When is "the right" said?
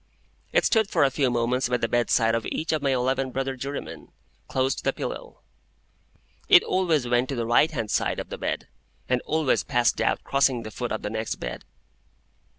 7.35-7.69